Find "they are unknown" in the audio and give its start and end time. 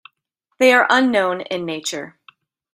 0.57-1.41